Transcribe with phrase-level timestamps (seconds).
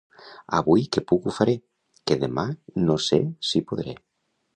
[0.59, 1.53] Avui que puc ho faré,
[2.11, 2.47] que demà
[2.87, 3.95] no sé si podré.